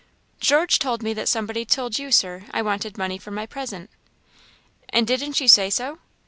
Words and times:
"George 0.39 0.79
told 0.79 1.03
me 1.03 1.13
that 1.13 1.29
somebody 1.29 1.63
told 1.63 1.99
you, 1.99 2.11
Sir, 2.11 2.45
I 2.49 2.63
wanted 2.63 2.97
money 2.97 3.19
for 3.19 3.29
my 3.29 3.45
present." 3.45 3.91
"And 4.89 5.05
didn't 5.05 5.39
you 5.39 5.47
say 5.47 5.69
so?" 5.69 5.99